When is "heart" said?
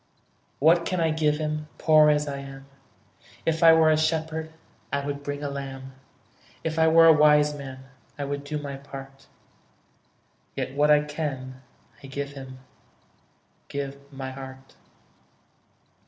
14.31-14.73